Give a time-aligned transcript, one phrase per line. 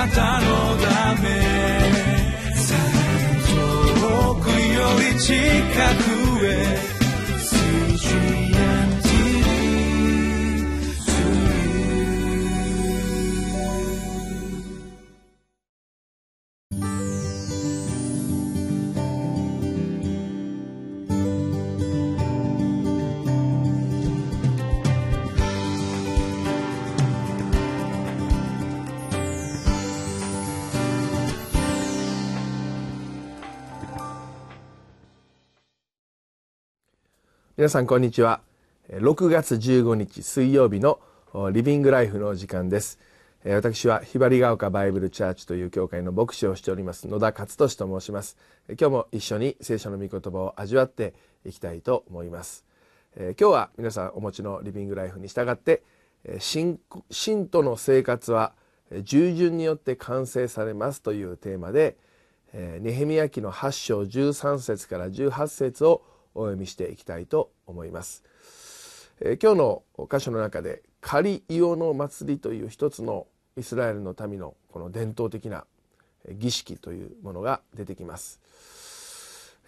[0.00, 0.46] なたの
[0.78, 1.28] ため。
[4.00, 5.34] 遠くより近
[6.04, 6.09] く。
[37.60, 38.40] 皆さんこんにちは。
[38.88, 40.98] 6月15日水曜日の
[41.52, 42.98] リビングライフの時間です。
[43.44, 48.38] 私はひばりが丘バイブルチャーチという教会の牧師をしております野田勝利と申します。
[48.66, 51.12] 今日も一緒に聖書の御言葉を味わって
[51.44, 52.64] いきたいと思います。
[53.14, 55.82] 今日は皆さんお持ちのリビングライフに従って
[56.38, 56.78] 信
[57.50, 58.54] 徒の生活は
[59.02, 61.98] 従順によって完成されますというテーマで
[62.54, 66.00] ネヘミヤ記の8章13節から18節を
[66.40, 68.24] お読みしていきたいと思います。
[69.20, 69.58] えー、今日
[69.98, 75.64] の箇所の中でカリイオの祭りという一つのイスラエルの民のこの伝統的な
[76.28, 78.40] 儀式というものが出てきます。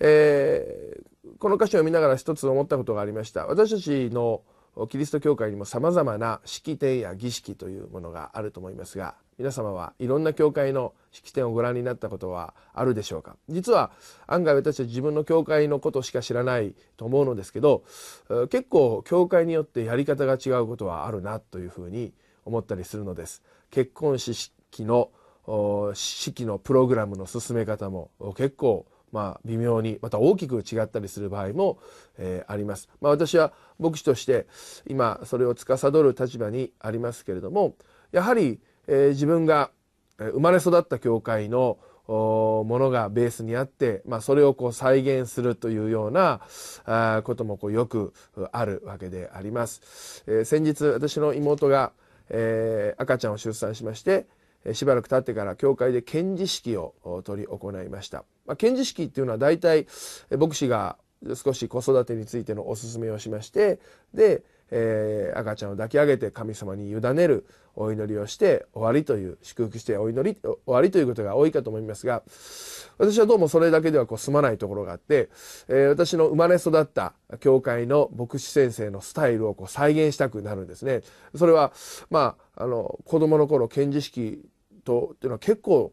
[0.01, 3.47] えー、この箇所を見ながら一つ思ったことがありました。
[3.47, 4.43] 私たちの
[4.89, 13.37] キリスト教会にもさまざまな式典や儀式というものがあると思いますが皆様はいろんな教会の式典をご覧になったことはあるでしょうか？
[13.49, 13.91] 実は
[14.27, 17.85] 案外私たち自分の教会のことしか知らないと思うのですけど
[18.51, 22.13] 結構教会によってやり方が違うことはあるなというふうに
[22.45, 24.51] 思ったりするのです結婚式
[24.85, 25.11] の
[25.95, 31.79] 式のプログラムの進め方も結構まあ、微妙にまた大きく違ったりする場合も、
[32.17, 32.89] えー、あります。
[33.03, 34.47] まあ、私は牧師として
[34.87, 37.75] 今それを司る立場にありますけれども
[38.11, 39.71] やはりえー、自分が
[40.19, 46.41] 生まれ育った教会のものがベースにあって、まあ、それをこう再現するというような
[46.85, 48.13] あこともこうよく
[48.51, 50.25] あるわけであります。
[50.27, 51.93] えー、先日私の妹が、
[52.29, 54.27] えー、赤ちゃんを出産しまして
[54.75, 56.95] しばらく経ってから教会で献辞式を
[57.27, 58.25] 執り行いました。
[58.47, 59.87] まあ、献辞式っていうのは大体
[60.31, 60.97] 牧師が
[61.35, 63.79] 少し子育てについてのお勧めをしまして
[64.13, 64.43] で
[64.75, 67.47] えー、赤ちゃんを抱き上げて神様に委ねる
[67.77, 72.23] お祈りをして終わりという祝福してお祈り終わりということが多いかと思いますが
[72.99, 75.29] 私はどうもそれだけではこう済まないところがあって、
[75.69, 81.03] えー、私の生まれ育った教会の牧師先生のスタイルをこう再現したくなるんですね。
[81.35, 81.73] それは
[82.11, 84.43] まああの子供の頃献辞式
[84.85, 85.93] とっていうのは結構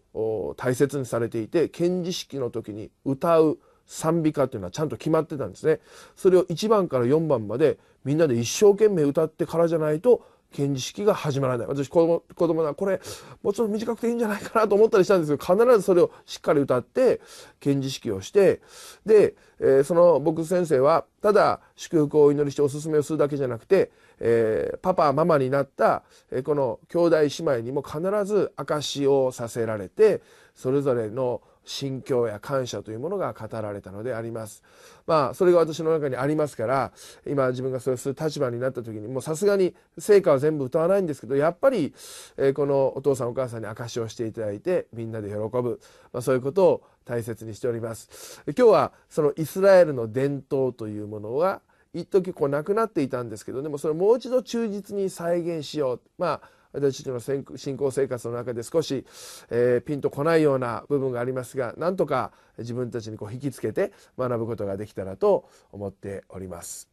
[0.57, 3.59] 大切にされていて献辞式の時に歌う
[3.89, 5.79] 賛美歌っていうのはちゃんと決まってたんですね。
[6.15, 12.99] それを1番から4番までみんなで一生懸命歌ってからじゃないと検事式が始まらない私子供子供はこれ
[13.43, 17.21] もうちょっと短くていいんじゃないかなと思ったりしたんですけど必ずそれをしっかり歌って
[17.59, 18.61] 検事式をして
[19.05, 30.21] で、えー、その僕先生はただ祝福をお祈りしてお勧めをするだけじゃなくて、えー、パパママになった、えー、この兄弟姉妹にも必ず証しをさせられて
[30.55, 34.63] それぞれの心境や感謝というものが語られたのであります。
[35.05, 36.91] まあそれが私の中にありますから
[37.27, 41.93] 今自分がそれをする立場になった時にもうさすがに成果は全部歌わないんですけどやっぱり、
[42.37, 45.79] えー、このお父さんお母さんに証しをしていただいてみんなで喜ぶ、
[46.11, 48.41] まあ、そういうことを大切にしております。
[48.47, 51.61] 今日はそのイスラエルの伝統というものは
[51.93, 59.05] 一時こうなくなっていたんですけどでもそれをもう一度忠実に再現しようまあ私たちの信仰生活の中で少し、
[59.49, 66.89] えー、ピンとこないような部分がありますがなんとか自分たちにこう引きつけて学ぶことができたらと思っております。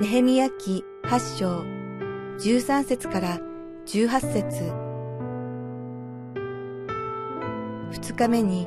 [0.00, 1.82] ネヘミヤ記8章
[2.38, 3.38] 13節から
[3.86, 4.72] 18節
[7.92, 8.66] 2日目に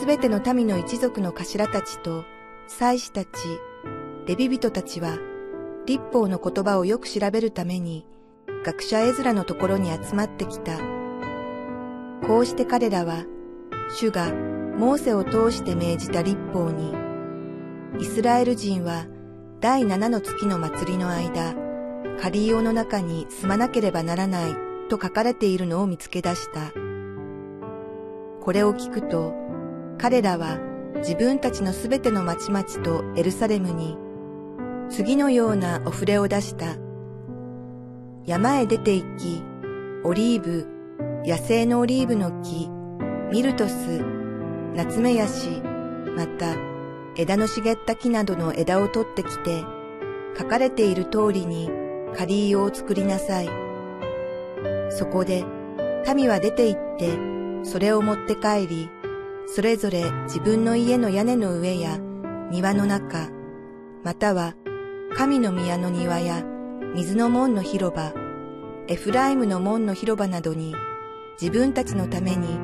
[0.00, 2.24] すべての民の一族の頭たちと
[2.68, 3.28] 祭司たち、
[4.26, 5.18] レビ人たちは、
[5.86, 8.06] 立法の言葉をよく調べるために、
[8.64, 10.78] 学者エズラのところに集まってきた。
[12.26, 13.24] こうして彼らは、
[13.98, 16.94] 主がモーセを通して命じた立法に、
[17.98, 19.06] イスラエル人は
[19.60, 21.54] 第七の月の祭りの間、
[22.20, 24.54] カリオの中に住まなければならない
[24.88, 26.72] と書かれているのを見つけ出した。
[28.40, 29.34] これを聞くと、
[29.98, 30.58] 彼らは
[30.96, 33.96] 自分たちのすべての町々とエルサレムに
[34.90, 36.76] 次のようなお触れを出した。
[38.24, 39.42] 山へ出て行き、
[40.04, 40.68] オリーブ、
[41.26, 42.68] 野生のオリーブの木、
[43.32, 44.00] ミルトス、
[44.74, 45.62] ナツメヤシ、
[46.16, 46.54] また
[47.16, 49.64] 枝の茂った木などの枝を取ってきて、
[50.38, 51.70] 書かれている通りに
[52.14, 53.48] カリーを作りなさい。
[54.90, 55.44] そこで
[56.14, 57.18] 民は出て行って
[57.64, 58.90] それを持って帰り、
[59.54, 61.98] それぞれ自分の家の屋根の上や
[62.50, 63.28] 庭の中、
[64.02, 64.54] または
[65.14, 66.42] 神の宮の庭や
[66.94, 68.14] 水の門の広場、
[68.88, 70.74] エフライムの門の広場などに
[71.38, 72.58] 自分たちのために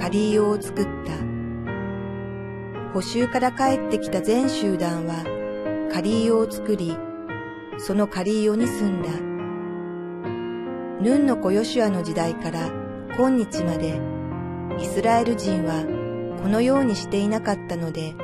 [0.00, 1.12] カリーを作った。
[2.94, 6.96] 補修から帰ってきた全集団はカリーを作り、
[7.76, 9.10] そのカリオに住んだ。
[11.02, 12.72] ヌンの子ヨシュアの時代から
[13.14, 14.00] 今日まで、
[14.78, 15.99] イスラエル人は
[16.42, 18.14] このようにしていなかったので、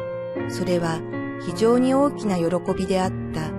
[0.49, 1.01] それは
[1.45, 3.51] 非常に大きな喜びであった。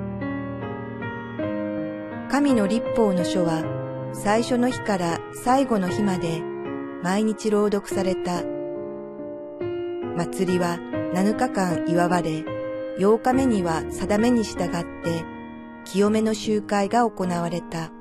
[2.30, 3.63] 神の立法の書は
[4.13, 6.42] 最初の日から最後の日まで
[7.04, 8.44] 毎日朗読された。
[10.15, 10.77] 祭りは
[11.13, 12.44] 7日間祝われ、
[13.00, 14.69] 8日目には定めに従っ
[15.04, 15.24] て
[15.86, 17.92] 清めの集会が行われた。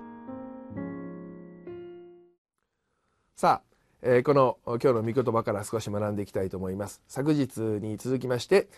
[4.09, 7.03] えー、この今日の御言葉から少し学んでいきたいと思います。
[7.09, 8.69] 昨日に続きまして、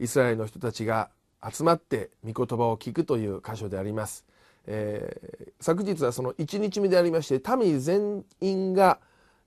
[0.00, 1.10] イスラエルの人たちが
[1.46, 4.24] 集まって御言葉を聞くという箇所であります。
[4.66, 8.98] えー、昨日はその1日目でありまして民全員が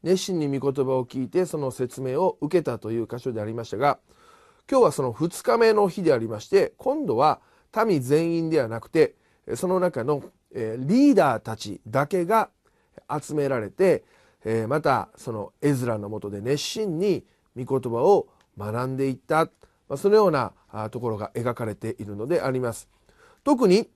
[0.03, 3.99] 熱心に御言葉を聞いてその説明を受けたという箇所でありましたが
[4.69, 7.39] 今日はその2日目の日でありまして今度は
[7.85, 9.13] 民全員ではなくて
[9.55, 10.23] その中の
[10.53, 12.49] リーダーたちだけが
[13.21, 14.03] 集められて
[14.67, 17.23] またそのエズラのもとで熱心に
[17.55, 18.27] 御言葉を
[18.57, 19.49] 学んでいった
[19.95, 20.53] そのような
[20.89, 22.87] ところが描かれているのであります。
[23.43, 23.89] 特に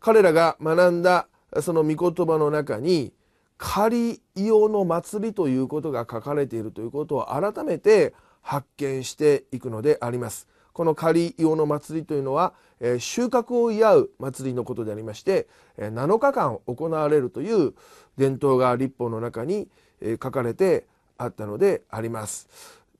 [0.00, 1.28] 彼らが学んだ
[1.60, 3.12] その御言葉の中に
[3.56, 10.46] 仮用の祭りということが書かれているということを改めて発見していくのであります。
[10.72, 12.54] この仮用の祭りというのは
[13.00, 17.74] 収穫を祝う祭りのことでありまして7日間行われるという
[18.16, 19.68] 伝統が立法の中に
[20.00, 20.86] え書かれて
[21.16, 22.48] あったのであります。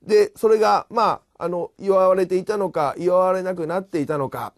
[0.03, 4.53] でそれがまああの祝われていたのか祝われなくなっていたのか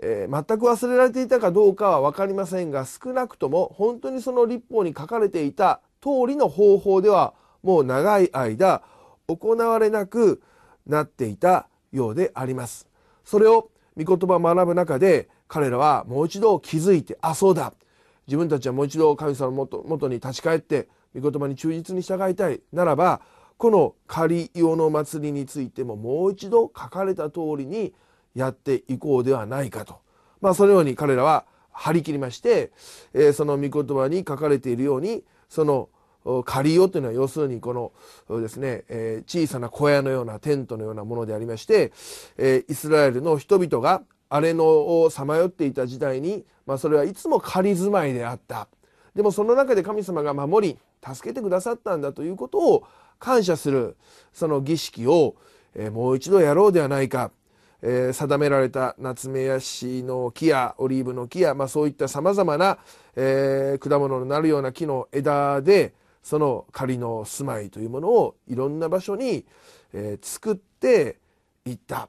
[0.00, 8.82] えー、全く忘れられていたかどうかは分かりませんが少なくとも本当にその立法に書かれていた通りの方法ではもう長い間
[9.26, 10.40] 行われなく
[10.86, 12.86] なっていたようであります。
[13.24, 17.74] それを御言葉を学ぶ中で彼らはもう一度気づいてあそうだ
[18.26, 23.20] 自分たちはもう一度神様のもとに立ち返って御言葉に忠実に従いたいならば
[23.56, 27.92] この仮用の祭りについてももう一度書かれた通りに
[28.34, 30.00] やっていこうではないかと、
[30.40, 32.72] まあ、そのように彼らは張り切りまして、
[33.14, 35.88] えー、その御言葉に書かれているようにその
[36.44, 37.72] 仮用というのは要するにこ
[38.28, 41.92] のですね、えー、小さな小屋のようなテントのようなものでありまして、
[42.36, 48.68] えー、イスラエルの人々が荒れ野をさまよっていた時代に、まあ、それはいつも仮住まいであった。
[49.14, 52.84] でもその中で神様が守り助けてくださったんだということを
[53.18, 53.96] 感謝する
[54.32, 55.36] その儀式を、
[55.74, 57.30] えー、もう一度やろうではないか
[57.80, 62.78] えー、定められたナツメヤシの木やオリーブの木や、まあ、そういったさまざまな、
[63.14, 69.46] えー、果物になるような木の枝でその仮の住まいというものをいろんな場所に、
[69.94, 71.18] え、作って
[71.64, 72.08] いった、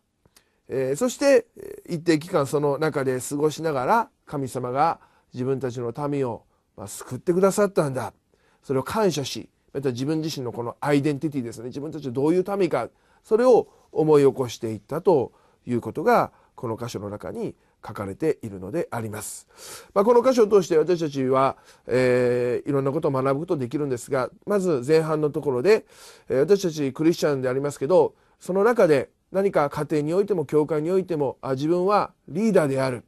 [0.68, 1.46] え、そして
[1.88, 5.00] 一定期間その中で過ごしながら神様が
[5.34, 6.44] 自分たちの民を、
[6.76, 8.14] まあ、救ってくださったんだ。
[8.64, 12.90] それを感謝しまた自分自身のこのアイデンティティですね自分たちはどういう民か
[13.24, 15.32] それを思い起こしていったと
[15.66, 19.48] いうことがこの箇所の中に書かれているのであります。
[19.94, 21.56] まあ、この箇所を通して私たちは、
[21.88, 25.86] えー、いろんなことを学ぶことできるんですがまず前半のところで、
[26.28, 33.06] えー、私たちクリスチャンでありますけどその中で何か家庭においても教会においてもあ自分はリーダーである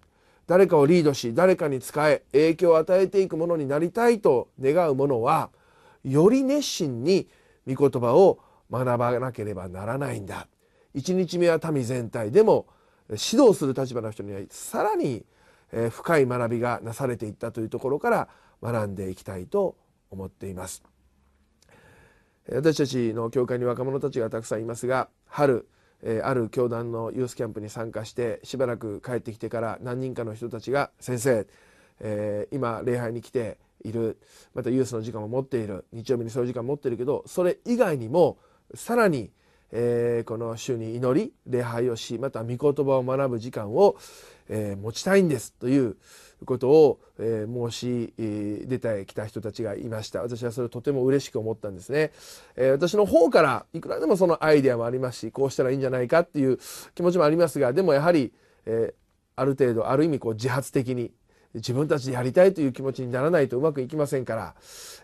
[0.51, 5.49] 誰かをリードし誰かに仕え影響を与えていくものになりたいと願う者は
[6.03, 7.29] より熱心に
[7.65, 8.37] 御言葉を
[8.69, 10.49] 学ばなければならないんだ。
[10.93, 12.67] 1日目は民全体でも
[13.07, 15.23] 指導する立場の人にはさらに
[15.89, 18.27] 深い学びがなされていったというところから
[18.61, 19.77] 学んでいきたいと
[20.09, 20.83] 思っています。
[22.51, 25.65] 私たちの教会に若者たちがたくさんいますが春
[26.03, 31.47] えある教団のユースキャンプに参加してしばらく帰ってきてから何人かの人たちが「先生、
[31.99, 34.17] えー、今礼拝に来ている。
[34.53, 35.85] またユースの時間も持っている。
[35.91, 38.37] 日曜日にそういう時間持ってるけどそれ以外にも
[38.75, 39.31] さらに
[39.71, 43.95] えー、この主に祈り礼拝をしまた御言葉を学ぶ時間を、
[44.49, 45.97] えー、持ちたいんですという
[46.45, 48.13] ことを、えー、申し
[48.67, 50.21] 出てきた人たちがいました。
[50.21, 52.11] 私はそれをとても嬉しく思ったんですね、
[52.55, 56.59] えー、私の方からいくらでもそのアイデアもありますしこうしたらいいんじゃないかっていう
[56.95, 58.33] 気持ちもありますがでもやはり、
[58.65, 58.93] え
[59.35, 61.11] ある程度ある意味こう自発的に
[61.53, 64.55] 自分たちでやりたいという気持ちにならないとうまくいきませんから、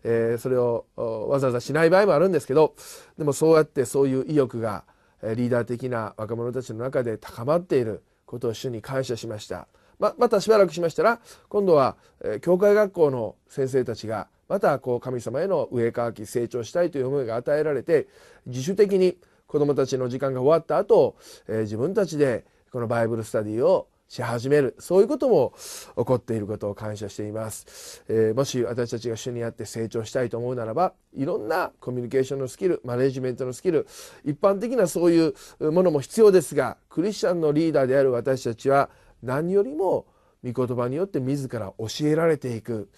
[0.04, 2.76] えー、それをわざわざしない場合もあるんですけど
[3.18, 4.86] でもそうやってそういう意欲が
[5.24, 9.68] リーダー的な若者たちの中で高まっていることを主に感謝しました。
[10.00, 18.08] ままたしばらくしましたら今度は、え、教会学校の先生たちがまたこう神様への上かき成長したいという思いが与えられて
[18.46, 21.16] 自主的に子どもたちの時間が終わった後、
[21.48, 24.76] えー、自分たちでこのバイブルスタディをし始める。
[24.80, 25.54] そういうことも
[25.98, 33.88] 起こっていることを感謝しています、えー、もし私たちが主にあって成長したいと思うならばいろんなコミュニケーションのスキルマネジメントのスキル
[34.24, 38.90] 一般的なそういうものも必要ですがクリスチャンのリーダーである私たちは
[39.22, 40.06] 何よりも
[40.44, 42.90] 御言葉によって自ら教えられていく。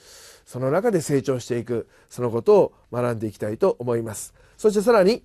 [0.45, 1.87] その中で成長していく。
[2.09, 4.33] そのことを学んでいきたいと思います。
[4.57, 5.23] そしてさらに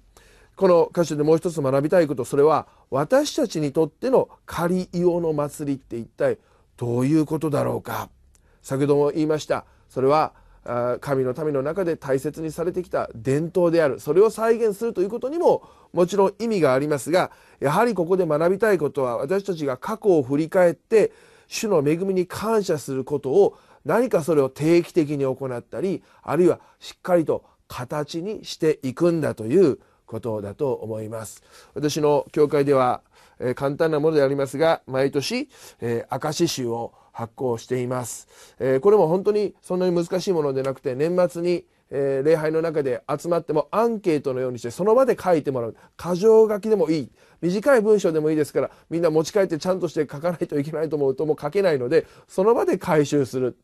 [0.56, 6.38] この箇所でもう一つ学びたいことそれは私たちにとっての仮イオの祭りって一体
[6.76, 8.08] どういうことだろうか。
[8.62, 9.64] 先ほども言いました。
[9.88, 10.32] それは
[11.00, 14.00] 神の民の中で大切にされてきた伝統である。
[14.00, 17.30] それを再現するということにももちろん意味がありますが
[17.60, 21.12] やはりここで学びたいことは私たちが過去を振り返って
[21.46, 31.42] 主の恵みに感謝することを何かそれを定期的に行ったりあるいはしっかりと形にしていくんだということだと思います。
[31.74, 33.02] 私の教会では、
[33.38, 35.48] えー、簡単なものでありますが毎年、
[35.80, 45.76] えー、証集を発行しています、えー、これも本当にそんなに難しいものでなくて年末にえ、礼拝の中で集まってもアンケートのようにしてその場で書いてもらう。
[45.96, 47.12] 箇条書きでもいい。
[47.40, 53.56] 短い文章でもいいですからみんな持ち帰ってちゃんとして書かないといけないと思うともう書けないのでその場で回収する。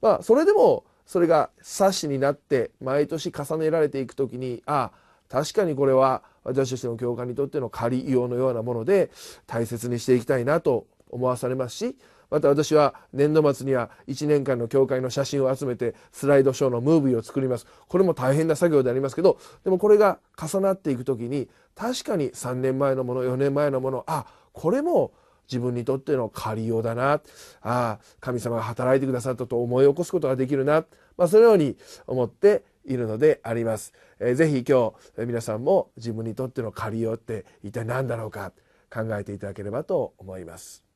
[0.00, 9.10] まあそれでもそれが冊子になって毎年重ねられていく時にああ確かにこれは私たちの教会にとっての仮用のようなもので
[9.46, 11.96] 大切にしていきたいなと思わされますし
[12.28, 17.66] また私は年度末には1年間の教会の写真を集めてスライドショーのムービーを作ります。
[17.88, 25.12] これも大変な作業でありますけどでもこれが重なっていく時に確かに3年前のもの4年前のものあこれも
[25.46, 27.20] 自分にとっての借りようだな。
[27.62, 30.84] あ神様が働いてくださったと思い起こすことができるな、
[31.16, 33.92] まあ、そのように思っているのであります。
[34.24, 38.52] えー、ぜひ今日皆さんも自分にとっての借りようって一体何だろうか
[38.88, 40.91] 考えていただければと思います。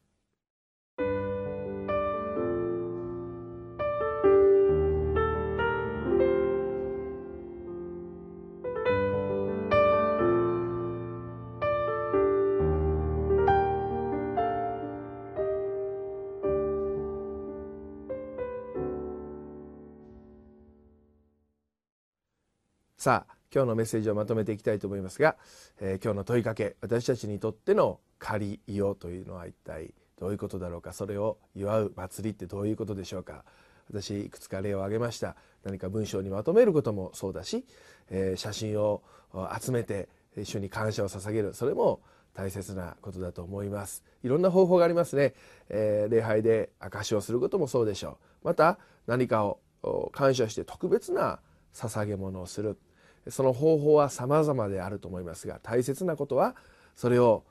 [23.06, 25.36] さあ今日のメッセージをまとめていきたいと思いますが、
[25.80, 30.92] えー、今日の問いかけ私たちにとっての仮利用というのは一体どういうことだろうか？
[30.92, 33.44] それを祝う祭りってどういうことでしょうか？
[33.88, 35.36] 私いくつか例を挙げました。
[35.62, 37.64] 何か文章にまとめることもそうだし、
[38.10, 39.04] えー、写真を
[39.56, 41.54] 集めて一緒に感謝を捧げる。
[41.54, 42.00] それも
[42.34, 44.02] 大切なことだと思います。
[44.25, 45.34] いろんな方法がありますね、
[45.68, 48.46] えー、礼拝で証しをすることもそうでしょう。
[48.46, 49.60] また何かを
[50.10, 51.38] 感謝して特別な
[51.72, 52.76] 捧げ物をする。
[53.28, 56.54] その方法は様々であると思いますが大切なことは
[56.95, 57.45] それを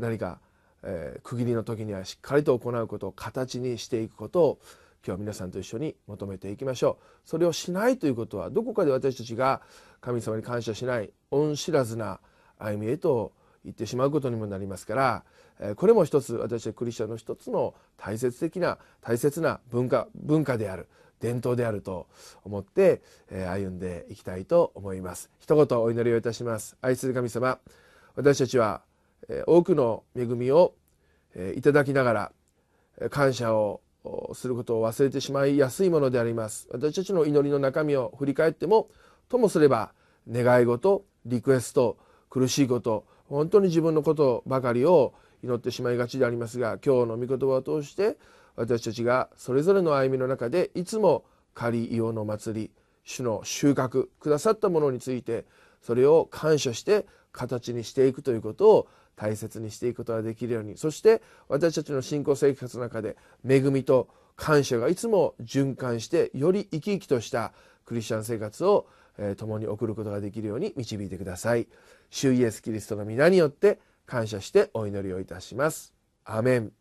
[0.00, 0.40] 何か、
[0.82, 4.58] えー、区切りの時にはしっかりと行うことを形にしていくことを
[5.06, 7.28] 今日皆さんと一緒に求めていきましょう。
[7.28, 9.62] それをしないということはどこかで私たちが
[10.00, 12.20] 神様に感謝しない恩知らずな
[12.58, 13.32] 歩みへと
[13.64, 20.88] 言ってしまうことにもなりますからこれも一つ私たちクリスチャンの一つの大切的な大切な文化文化である。
[21.20, 22.06] 伝統であると
[22.44, 25.30] 思って歩んでいきたいと思います。
[25.40, 26.76] 一言お祈りをいたします。
[26.80, 27.58] 愛する神様
[28.14, 28.82] 私たちは
[29.46, 30.74] 多くの恵みを
[31.54, 32.32] いただきながら
[33.10, 33.80] 感謝を
[34.32, 36.68] することを忘れてしまいやすいものであります。
[36.70, 38.88] 私たちの祈りの中身を振り返っても
[39.28, 39.92] ともすれば
[40.30, 41.98] 願い事リクエスト
[42.30, 48.16] 苦しいこと本当に自分のことばかりを祈ってしまいがちでありますが今日の御言葉を通して
[48.58, 51.24] 私たちがそれぞれの歩みの中でいつも
[51.54, 52.70] 仮硫黄の祭り
[53.04, 55.46] 主の収穫くださったものについて
[55.80, 63.16] それを感謝して形にしていくということを大切にしていくことができるようにそして私たちの信仰生活の中で
[63.48, 67.52] 恵みと感謝がいつも循環してより生き生きとした
[67.84, 68.86] クリスチャン生活を、
[69.36, 71.66] 共に送ることができるように導いてください。
[72.08, 75.92] 主イエスキリストの皆によって感謝してお祈りをいたします。
[76.24, 76.72] アメン